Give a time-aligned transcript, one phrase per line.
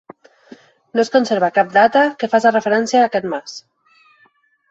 [0.99, 3.59] No es conserva cap data que faci referència a aquest mas.